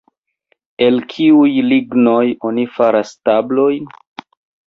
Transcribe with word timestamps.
El 0.85 0.95
kiuj 1.11 1.49
lignoj 1.73 2.23
oni 2.51 2.65
faras 2.79 3.11
tablojn? 3.29 3.93